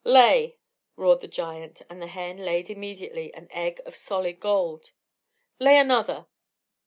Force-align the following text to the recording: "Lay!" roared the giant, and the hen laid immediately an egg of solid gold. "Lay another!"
"Lay!" 0.03 0.57
roared 0.95 1.21
the 1.21 1.27
giant, 1.27 1.83
and 1.87 2.01
the 2.01 2.07
hen 2.07 2.37
laid 2.43 2.71
immediately 2.71 3.31
an 3.35 3.47
egg 3.51 3.79
of 3.85 3.95
solid 3.95 4.39
gold. 4.39 4.93
"Lay 5.59 5.77
another!" 5.77 6.25